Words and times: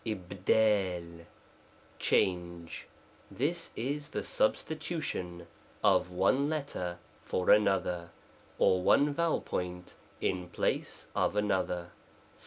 * 0.03 0.03
Jl^l 0.03 1.27
change 1.99 2.87
This 3.29 3.69
is 3.75 4.09
the 4.09 4.23
substitution 4.23 5.45
of 5.83 6.09
one 6.09 6.43
f 6.45 6.49
letter 6.49 6.97
for 7.23 7.51
another, 7.51 8.09
or 8.57 8.81
one 8.81 9.13
vowel 9.13 9.41
point 9.41 9.93
in 10.19 10.49
place 10.49 11.05
of 11.15 11.35
another. 11.35 11.91